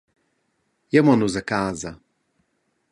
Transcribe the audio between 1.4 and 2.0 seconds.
a casa.